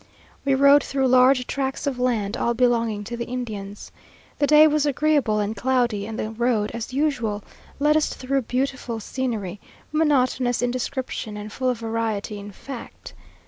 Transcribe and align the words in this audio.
We 0.45 0.55
rode 0.55 0.83
through 0.83 1.09
large 1.09 1.45
tracks 1.45 1.85
of 1.85 1.99
land, 1.99 2.35
all 2.35 2.55
belonging 2.55 3.03
to 3.03 3.15
the 3.15 3.27
Indians. 3.27 3.91
The 4.39 4.47
day 4.47 4.65
was 4.65 4.87
agreeable 4.87 5.37
and 5.39 5.55
cloudy, 5.55 6.07
and 6.07 6.17
the 6.17 6.31
road, 6.31 6.71
as 6.73 6.91
usual, 6.91 7.43
led 7.77 7.95
us 7.95 8.11
through 8.11 8.41
beautiful 8.41 8.99
scenery, 8.99 9.59
monotonous 9.91 10.63
in 10.63 10.71
description, 10.71 11.37
and 11.37 11.53
full 11.53 11.69
of 11.69 11.77
variety 11.81 12.39
in 12.39 12.51
fact. 12.51 13.13